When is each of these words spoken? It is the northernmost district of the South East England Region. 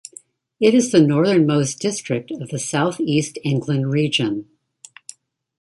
It 0.59 0.73
is 0.73 0.91
the 0.91 0.99
northernmost 0.99 1.77
district 1.77 2.31
of 2.31 2.49
the 2.49 2.57
South 2.57 2.99
East 2.99 3.37
England 3.43 3.91
Region. 3.91 4.49